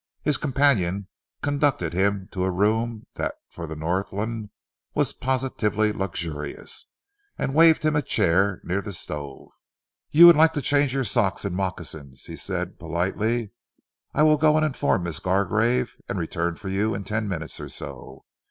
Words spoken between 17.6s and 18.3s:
so.